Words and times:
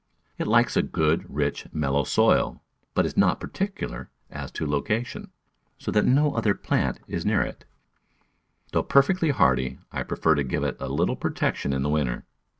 It 0.39 0.47
likes 0.47 0.75
a 0.75 0.81
good, 0.81 1.29
rich, 1.31 1.67
mellow 1.71 2.03
soil, 2.05 2.63
but 2.95 3.05
is 3.05 3.15
not 3.15 3.39
particular 3.39 4.09
as 4.31 4.49
to 4.53 4.65
location, 4.65 5.29
so 5.77 5.91
that 5.91 6.05
no 6.07 6.33
other 6.33 6.55
plant 6.55 6.99
is 7.07 7.23
near 7.23 7.43
it. 7.43 7.65
Though 8.71 8.81
perfectly 8.81 9.29
hardy 9.29 9.77
I 9.91 10.01
prefer 10.01 10.33
to 10.33 10.43
give 10.43 10.63
it 10.63 10.75
a 10.79 10.89
little 10.89 10.89
Digitized 10.89 10.89
by 10.89 10.93
Google 10.93 10.95
202 10.95 10.95
The 10.95 10.95
Flower 10.95 11.05
Garden 11.05 11.17
protection 11.17 11.73
in 11.73 11.81
the 11.83 11.89
winter. 11.89 12.25